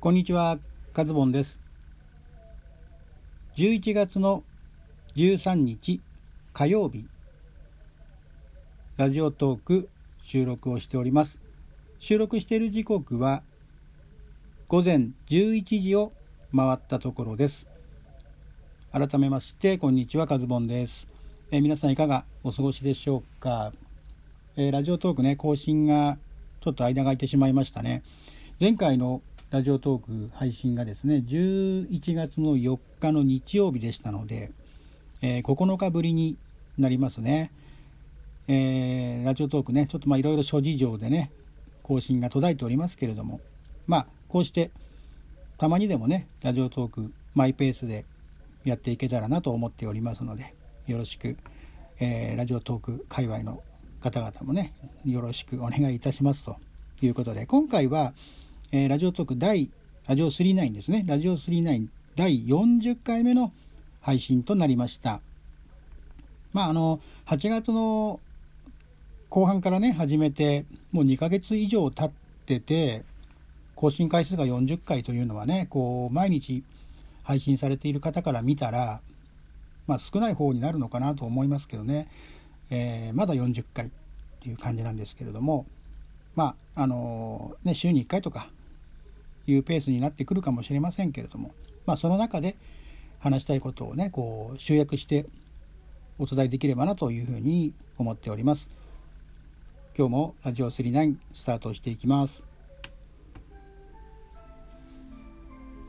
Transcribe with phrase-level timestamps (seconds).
[0.00, 0.58] こんにちは、
[0.94, 1.60] カズボンです。
[3.58, 4.44] 11月の
[5.14, 6.00] 13日
[6.54, 7.04] 火曜日、
[8.96, 9.90] ラジオトーク
[10.22, 11.42] 収録をしております。
[11.98, 13.42] 収録している時刻は
[14.68, 16.12] 午前11時を
[16.56, 17.66] 回ったところです。
[18.92, 21.08] 改めまして、こんにちは、カズボンです。
[21.50, 23.74] え皆さんいかがお過ごしでしょうか、
[24.56, 26.16] えーラジオトークね、更新が
[26.62, 28.02] ちょっと間が空いてしまいましたね。
[28.60, 34.52] 前回のラジオトーク配信がですね、11月の4日の日曜日でしたので、
[35.22, 36.36] えー9日ぶりに
[36.78, 37.50] なりますね。
[38.46, 41.32] えーラジオトークね、ちょっとまあいろいろ諸事情でね、
[41.82, 43.40] 更新が途絶えておりますけれども、
[43.88, 44.70] まあこうして
[45.58, 48.04] たまにでもね、ラジオトークマイペースで
[48.62, 50.54] やっていけたらなと思っておりますので、
[50.86, 51.36] よろしく、
[51.98, 53.64] えーラジオトーク界隈の
[53.98, 56.56] 方々もね、よろしくお願いいたしますと
[57.02, 58.14] いうことで、今回は、
[58.72, 59.68] えーラジオトーク第、
[60.06, 63.52] ラジオ39ですね、ラジオ39第40回目の
[64.00, 65.20] 配信となりました。
[66.52, 68.20] まあ、あの、8月の
[69.28, 72.10] 後半からね、始めて、もう2ヶ月以上経っ
[72.46, 73.02] てて、
[73.74, 76.62] 更新回数が40回というのはね、こう、毎日
[77.24, 79.00] 配信されている方から見たら、
[79.88, 82.06] まあ、少ない方になるのかなと思いますけどね、
[82.70, 83.90] えーまだ40回っ
[84.38, 85.66] ていう感じなんですけれども、
[86.36, 88.48] まあ、あのね、週に1回とか
[89.50, 91.54] いうペースになってくるかもしれませんけれども、
[91.86, 92.56] まあ、その中で
[93.18, 95.26] 話したいことをね、こう、集約して
[96.18, 98.68] お伝えできればなというふうに思っております。
[99.96, 102.44] 今日もラジオ39スタートしていきます。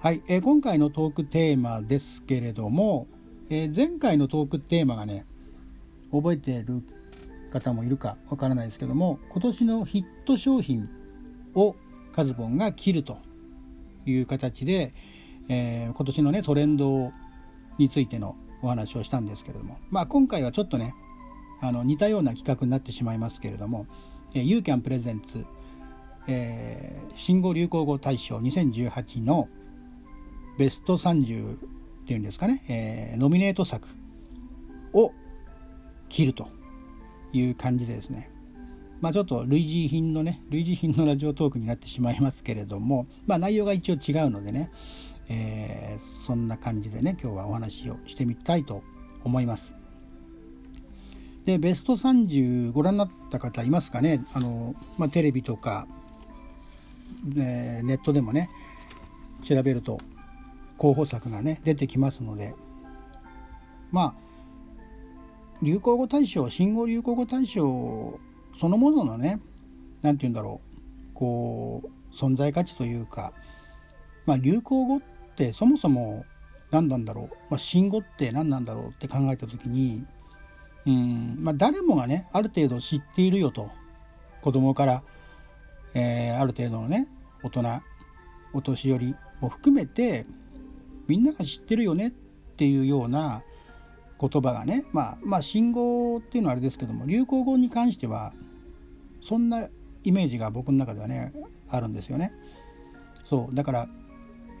[0.00, 3.08] はい、えー今回のトークテーマですけれども、
[3.50, 5.26] えー前回のトークテーマがね、
[6.12, 6.82] 覚えている
[7.50, 10.88] 方もいるかわからないですけども、今年のヒット商品
[11.54, 11.74] を
[12.12, 13.18] カズボンが切ると
[14.06, 14.94] いう形で、
[15.48, 17.12] えー今年のね、トレンド
[17.78, 20.94] についてのお話をしたんですけれども、まあ今回はちょっとね、
[21.60, 23.86] あの似たような企画になってしまいますけれども、
[24.34, 25.44] えー、ユーキャンプレゼンツ、
[26.28, 29.48] えー新語・流行語大賞2018の
[30.58, 31.58] ベスト30っ
[32.06, 33.88] ていうんですかね、えーノミネート作
[34.92, 35.12] を
[36.08, 36.48] 切ると
[37.32, 38.30] いう感じでですね、
[39.00, 44.70] まあちょっと類似品のね、類似品のラジオトークになってしまいますけれども、まあ内容が一応違うのでね、
[45.28, 48.82] えーそんな感じでね、今日はお話をしてみたいと
[49.24, 49.74] 思います。
[51.46, 54.24] で、ベスト30ご覧になった方いますかね？
[54.34, 55.86] あの、まあテレビとか、
[57.36, 58.50] えーネットでもね、
[59.44, 60.00] 調べると
[60.76, 62.54] 候補作がね、出てきますので、
[63.90, 64.14] まあ、
[65.62, 68.18] 流行語大賞、新語・流行語大賞
[68.58, 69.40] そのもののね、
[70.02, 70.60] なんて言うんだろ
[71.12, 73.32] う、こう、存在価値というか、
[74.26, 75.00] まあ、流行語っ
[75.36, 76.24] てそもそも
[76.70, 80.04] 何なんだろう、まあ、新語って何なんだろうって考えた時に、
[80.86, 83.70] うん、まあ、誰もがね、ある程度知っているよと、
[84.42, 85.02] 子供から、
[85.94, 87.08] えーある程度のね、
[87.42, 87.82] 大人、
[88.52, 90.26] お年寄りも含めて、
[91.06, 92.10] みんなが知ってるよねっ
[92.56, 93.42] ていうような
[94.20, 98.32] 言葉がね、まあ、まあ、新語っていうのはあれですけども、流行語に関しては、
[99.22, 99.68] そんな
[100.04, 101.32] イメージが僕の中ではね、
[101.68, 102.32] あるんですよね。
[103.24, 103.88] そう、だから、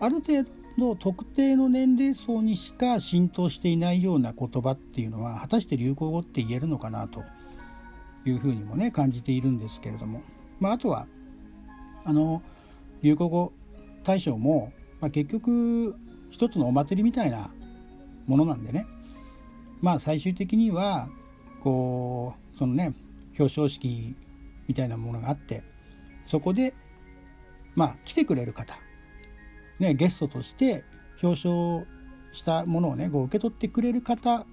[0.00, 0.44] ある程
[0.78, 7.24] 度特定の年齢層にしか浸透していないような言葉っていうのは、果たして流行語って言えるのかなと
[8.26, 10.22] いうふうにもね、感じているんですけれども、
[10.60, 11.06] まあ、あとは、
[12.04, 12.42] あの、
[13.02, 13.52] 流行語
[14.04, 15.96] 大賞も、まあ、結局、
[16.30, 17.50] 一つのお祭りみたいな
[18.26, 18.86] ものなんでね、
[19.80, 21.08] まあ最終的には
[21.62, 22.94] こうそのね
[23.38, 24.14] 表彰式
[24.68, 25.62] みたいなものがあって
[26.26, 26.74] そこで
[27.74, 28.78] まあ来てくれる方、
[29.78, 30.84] ね、ゲストとして
[31.22, 31.86] 表彰
[32.32, 34.46] したものをねこう受け取ってくれる方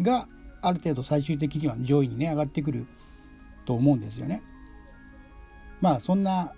[0.00, 0.28] が
[0.62, 2.86] ある程度最終的には上位にね上がってくる
[3.64, 4.42] と思うんですよね。
[5.80, 6.52] まあそんな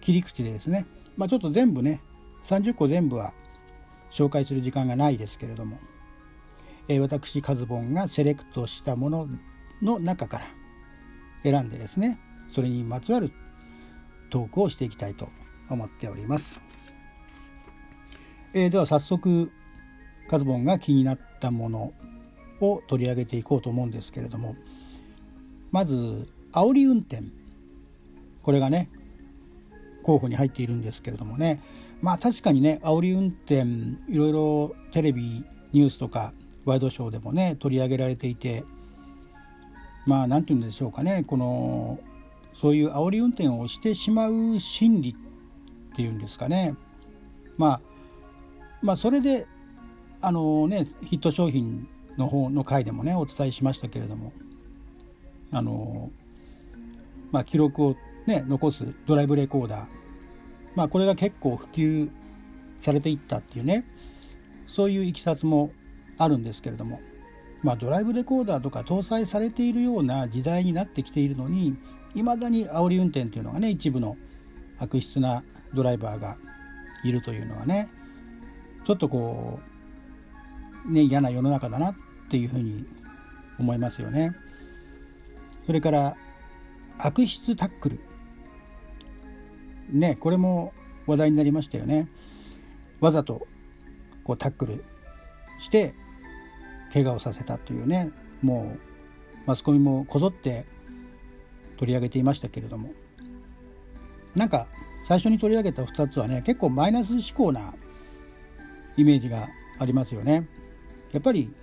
[0.00, 0.86] 切り口でですね、
[1.16, 2.00] まあ、ちょっと全部ね
[2.44, 3.32] 30個全部は
[4.10, 5.78] 紹介する時間がないですけれども、
[6.88, 9.28] え私カズボンがセレクトしたもの
[9.82, 10.44] の中から
[11.42, 12.18] 選んでですね
[12.50, 13.30] それにまつわる
[14.30, 15.28] トークをしていきたいと
[15.70, 16.60] 思っております、
[18.54, 19.50] えーでは早速
[20.28, 21.92] カズボンが気になったもの
[22.60, 24.56] を取り上げていこうと思うんですけれども
[25.70, 27.22] まず煽り運転。
[28.42, 28.88] これがね
[30.02, 31.62] 候補に入っているんですけれどもね。
[32.00, 33.64] まあ確かにね煽り運転
[34.10, 36.32] いろいろテレビニュースとか
[36.64, 38.64] ワイドショーでもね取り上げられていて
[40.06, 41.98] まあ何て言うんでしょうかねこの
[42.54, 46.74] そういう煽り運転をしてしまう心理っていうんですかね。
[47.56, 47.80] まあ
[48.82, 49.46] まあそれで
[50.20, 54.32] あのねヒット商品の方の回でもねお伝えしましたけれども
[55.52, 56.10] あの
[57.30, 57.96] まあ記録を
[58.26, 59.86] ね残すドライブレコーダー
[60.74, 62.10] まあこれが結構普及
[62.80, 63.84] されていったっていうね
[64.66, 65.70] そういういきさつも
[66.18, 67.00] あるんですけれども
[67.62, 71.76] まあドライブレコーダーとか搭載されているような時代になってきているのに
[72.14, 74.16] いまだに煽り運転というのがね一部の
[74.78, 75.42] 悪質な
[75.74, 76.36] ドライバーが
[77.04, 77.88] いるというのはね
[78.84, 79.60] ちょっとこ
[80.86, 81.94] うね嫌な世の中だなっ
[82.30, 82.86] ていうふうに
[83.58, 84.34] 思いますよね。
[85.66, 86.16] それから
[86.98, 88.00] 悪質タックル
[89.90, 90.72] ねこれも
[91.06, 92.08] 話題になりましたよね。
[93.00, 93.46] わざと
[94.24, 94.84] こうタックル
[95.60, 95.94] して
[96.92, 98.10] 怪我をさせたというね
[98.42, 98.78] もう
[99.46, 100.66] マスコミもこぞって
[101.78, 102.92] 取り上げていましたけれども
[104.34, 104.66] なんか
[105.06, 107.74] 最初に取り上げた2つはね結構マイナス思考な
[108.96, 109.48] イメージが
[109.78, 110.46] ありますよね。
[111.12, 111.54] やっぱり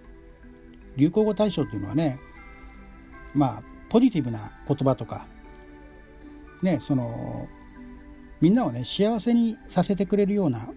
[0.96, 2.18] 流行語大賞というのはね
[3.34, 5.28] まあポジティブな言葉とか
[6.64, 7.48] ねその
[8.42, 10.68] みんなをね幸せにさせてくれるような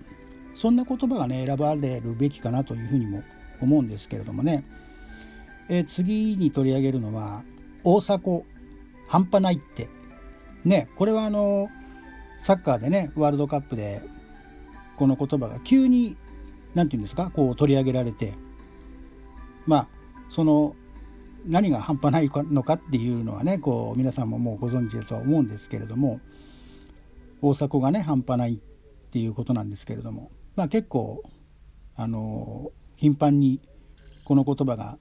[0.55, 3.23] そんな言葉がね選ばれるべきかなというふうにも
[3.61, 4.65] 思うんですけれどもね、
[5.69, 7.43] えー、次に取り上げるのは
[7.85, 8.45] 「大迫
[9.09, 9.89] 半端ないって」
[10.65, 11.69] ねこれはあの
[12.43, 14.03] サッカーでねワールドカップで
[14.97, 16.17] この言葉が急に
[16.75, 18.35] 何て言うんですかこう取り上げられて。
[19.69, 19.89] まあ
[20.31, 20.75] その
[21.47, 26.21] 何が半端ないのかっていうのはねこう皆さんももうご存知だとは思うんですけれども
[27.43, 28.57] 大迫がね半端ないっ
[29.11, 30.31] ていうことなんですけれども。
[30.57, 31.23] まあ結構
[31.95, 33.61] あの頻繁に
[34.25, 34.99] この言葉が、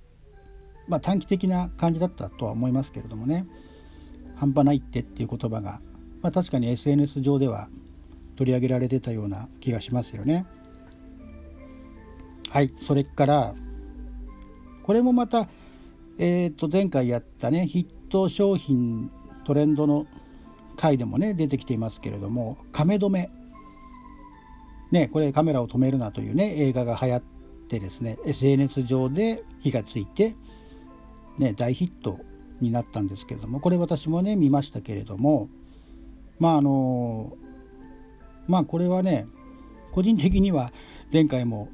[0.87, 3.45] まあ、短期的な感じだったとは思いますけれどもね
[4.37, 5.81] 半端ないってっていう言葉が、
[6.21, 7.67] まあ、確かに SNS 上では
[8.37, 10.45] 取り上げられてたような気がしますよね。
[12.49, 13.55] はいそれから
[14.83, 15.49] これもまた、
[16.17, 19.11] えー、と前回やったねヒット商品
[19.43, 20.05] トレンドの
[20.77, 23.29] 回でもね出てきていますけれども「亀止め」
[24.91, 27.21] ねこれカメラを止めるなというね映画が流行っ
[27.67, 30.35] てですね SNS 上で火がついて、
[31.37, 32.19] ね、大ヒット
[32.61, 35.49] になったんですけれどもこれ私もね見ましたけれども
[36.39, 37.33] まああの
[38.47, 39.27] まあこれはね
[39.91, 40.71] 個人的には
[41.11, 41.69] 前回も、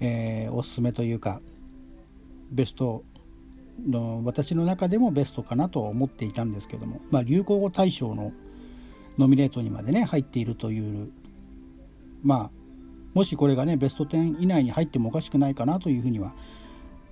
[0.00, 1.40] えー、おすすめというか
[2.50, 3.04] ベスト
[3.86, 8.32] の私の中でもベストかなと思っていたんですけども、まあ、流行語大賞の
[9.18, 11.10] ノミネートにまでね入っているという
[12.22, 12.50] まあ
[13.14, 16.32] もしこれがねベスト10以内に入ってもおかしくないかなというふうには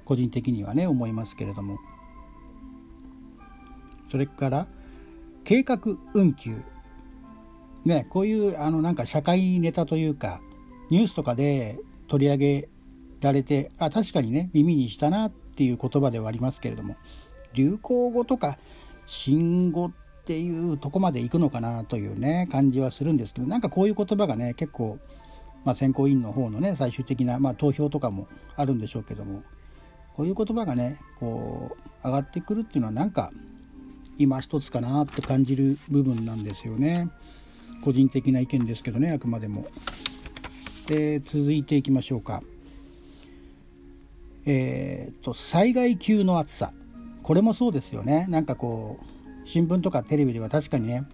[0.05, 1.79] 個人的にはね思いますけれども。
[4.11, 4.67] それから
[5.45, 5.79] 計画
[6.15, 6.57] 運休。
[7.85, 10.41] ねこういうあのなんか社会ネタというか
[10.91, 11.79] ニュースとかで
[12.09, 12.69] 取り上げ
[13.21, 16.97] られてあ確かにね耳にしたなっていう言葉ではありますけれども。
[17.57, 18.59] 流行語とか
[19.07, 19.91] 新語っ
[20.27, 24.99] ていうとこまで行くのかなというね感じはするんですけどなんかこういう言葉がね結構、
[25.67, 29.43] まあ、選考委員の方のね最終的な、まあ、投票とかもあるんでしょうけども
[30.15, 33.33] こういう言葉がねこう上がってくるっていうのはなんか
[34.17, 37.11] 今一つかなって感じる部分なんですよね
[37.85, 39.67] 個人的な意見ですけどねあくまでも。
[40.87, 42.45] で続いていきましょうか。
[44.47, 46.73] えー、と災害級の暑さ
[47.25, 51.05] これもそうですよねなんかこう新聞とかテレビでは確かにね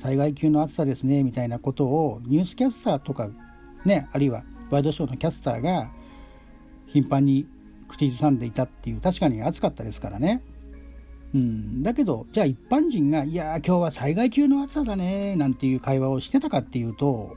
[0.00, 3.30] 災害級の暑さですねみたいなことをニュースキャスターとか
[3.84, 5.90] ねあるいはワイドショーのキャスターが
[6.86, 7.46] 頻繁に
[7.88, 10.42] 口ずさんでいたっていう確かに暑かったですからね。
[11.34, 17.34] うん、だけどじゃあ一般人が「いや今日は災害級の暑さだね」なんていう会話をしてたかっていうと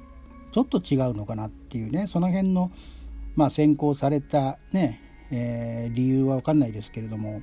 [0.54, 2.72] ちょっと違うのかなっていうねその辺の、
[3.36, 7.42] まあ、先行されたねえー、理由は分かんないですけれども、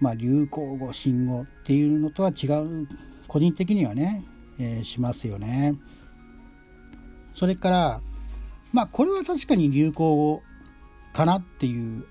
[0.00, 2.88] まあ、流行語新語っていうのとは違う
[3.28, 4.24] 個人的にはね、
[4.58, 5.74] えー、しますよね。
[7.36, 8.00] それから
[8.72, 10.42] まあこれは確かに流行語
[11.12, 12.04] かなっていう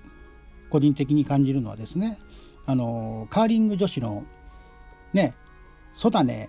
[0.70, 2.18] 個人的に感じるのはですね
[2.64, 4.24] あのカーリング女子の
[5.12, 5.34] ね
[5.92, 6.48] 「そうだね」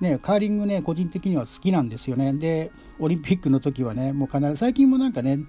[0.00, 5.40] ねカーリングね個人的には好きなんですよねでオリンピックの時はねもう必ず最近もなんかね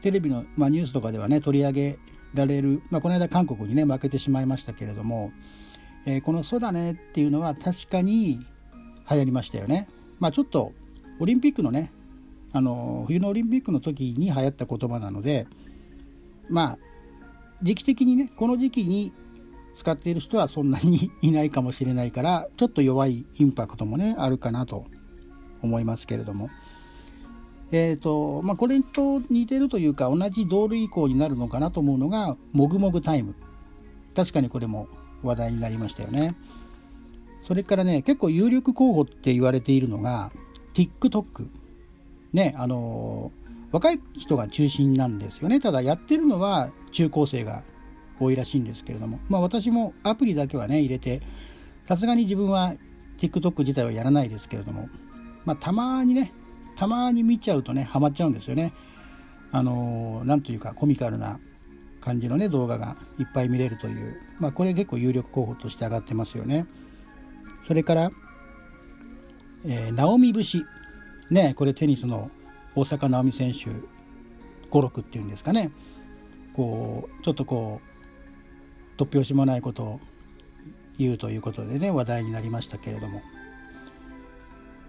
[0.00, 1.98] テレビの、まあ、ニュースとかではね取り上げ
[2.34, 5.32] られる、まあ、この間韓国にね負けてしまいましたけれども、
[6.06, 8.38] えー、この「そうだね」っていうのは確かに
[9.10, 9.88] 流行りましたよね。
[10.18, 10.72] まあ、ちょっと
[11.18, 11.92] オリンピックのね
[12.52, 15.46] あの冬のオリンピックの時に流行った言葉なので
[16.48, 16.78] まあ
[17.62, 19.12] 時期的にねこの時期に
[19.76, 24.86] 使っている人はそんなにいないかもしれないからちょっと弱いインパクトもねあるかなと
[25.62, 26.50] 思いますけれども。
[27.72, 33.34] えーとまあ、これと似てるというか同じ同類以降になるのかなと思うのがもぐもぐタイム。
[34.14, 34.88] 確かにこれも
[35.24, 36.36] 話題になりましたよね。
[37.42, 40.30] それからね結構有力候補って言われているのが
[40.76, 41.48] TikTok
[42.34, 43.32] ねあの
[43.72, 45.58] 若い人が中心なんですよね。
[45.58, 47.62] ただやってるのは中高生が
[48.20, 49.18] 多いらしいんですけれども。
[49.28, 51.22] まあ私もアプリだけはね入れて
[51.86, 52.74] さすがに自分は
[53.18, 54.90] TikTok 自体はやらないですけれども。
[55.46, 56.32] まあたまにね
[56.76, 58.74] たまに見ちゃうとねハマっちゃうんですよね。
[59.52, 61.40] あのなんというかコミカルな
[62.02, 64.20] 感じのね動画がいっぱい見れるという。
[64.38, 66.66] まあこれ結構有力候補として上がってますよね。
[67.66, 68.10] それから
[69.68, 70.64] えー、ナオミ節。
[71.28, 72.30] ねこれテニスの
[72.76, 73.66] 大坂なおみ選手
[74.70, 75.72] 語録っていうんですかね。
[76.54, 77.80] こうちょっとこ
[78.96, 80.00] う突拍子もないことを
[80.98, 83.22] 言うということでね話題になりましたけれども。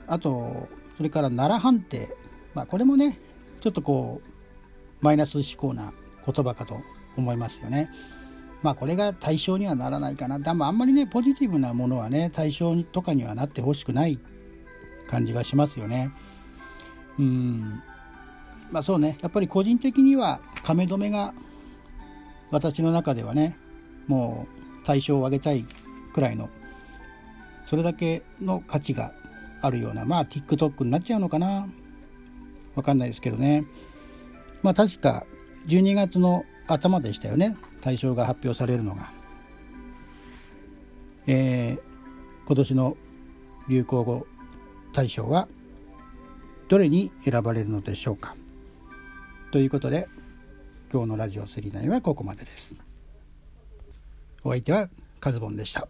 [0.05, 2.15] あとそれから奈良判定、
[2.53, 3.19] まあ、これもね
[3.61, 5.91] ちょっとこうマイナス思考な
[6.25, 6.79] 言葉かと
[7.17, 7.89] 思いますよね。
[8.61, 10.37] まあこれが対象にはならないかな。
[10.37, 14.19] でもあんまりね、ポジティブなものはね、対象とかにはなってほしくない。
[15.07, 16.11] 感じがしますよね。
[17.19, 17.81] うん。
[18.71, 21.33] まあそうね、やっぱり個人的には亀止めが
[22.51, 23.57] 私の中ではね、
[24.07, 24.47] も
[24.83, 25.65] う対象を上げたい
[26.13, 26.49] くらいの、
[27.65, 29.11] それだけの価値が
[29.61, 31.67] あるような、まあ TikTok になっちゃうのかな。
[32.75, 33.63] わかんないですけどね。
[34.61, 35.25] まあ確か
[35.67, 37.57] 12月の頭でしたよね。
[37.81, 39.09] 対象が発表されるのが。
[41.25, 41.79] えー、
[42.47, 42.97] 今年の
[43.67, 44.27] 流行語
[44.97, 45.47] 大賞は
[46.69, 48.35] どれに選ばれるのでしょうか？
[49.51, 50.07] ということで
[50.91, 52.73] 今日のラジオ39はここまでです。
[54.43, 54.89] お相手は
[55.19, 55.87] カズボンでした。